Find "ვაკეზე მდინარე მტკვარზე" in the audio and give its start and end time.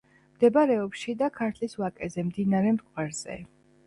1.81-3.37